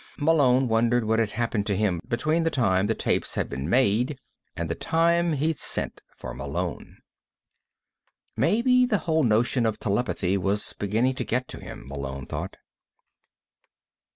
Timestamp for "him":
1.75-2.01, 11.51-11.87